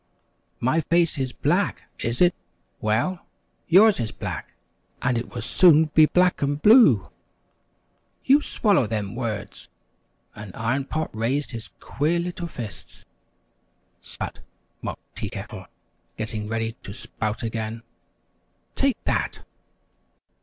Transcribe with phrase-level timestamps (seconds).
[0.59, 2.33] "My face is black, is it?
[2.79, 3.27] Well,
[3.67, 4.55] yours is black,
[4.99, 7.11] and it will soon be black and blue!"
[8.25, 9.69] "You swallow them words!"
[10.33, 13.05] and Iron Pot raised his queer little fists.
[14.01, 14.39] "Sput!"
[14.81, 15.67] mocked Tea Kettle,
[16.17, 17.83] getting ready to spout again.
[18.75, 19.45] "Take that!"